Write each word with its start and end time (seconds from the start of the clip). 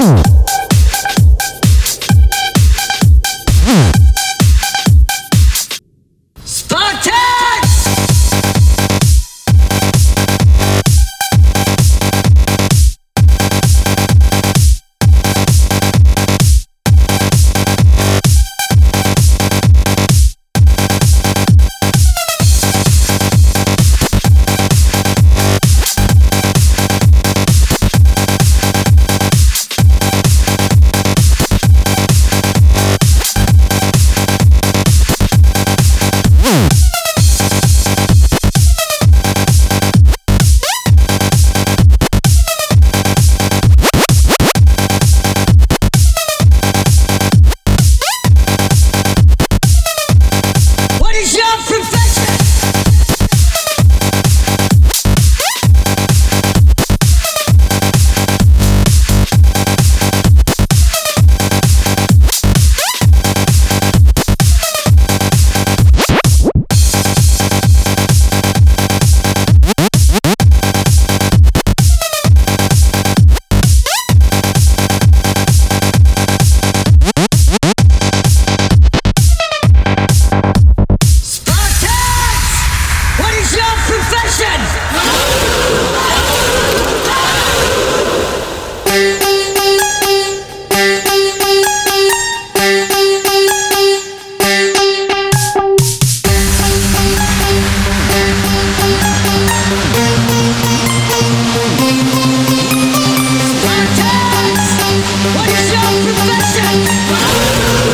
Hmm. 0.00 0.29
What's 105.22 105.70
your 105.70 106.14
profession? 106.14 107.89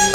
you. 0.08 0.13